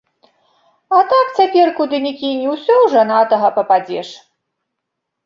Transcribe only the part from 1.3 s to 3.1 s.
цяпер куды ні кінь, усё ў